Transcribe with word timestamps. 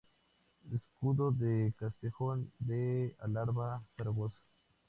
Escudo 0.73 1.31
de 1.31 1.75
Castejón 1.77 2.51
de 2.57 3.15
Alarba-Zaragoza. 3.19 4.41